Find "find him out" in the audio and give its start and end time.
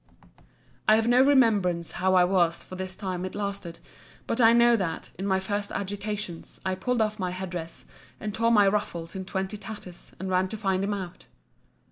10.57-11.25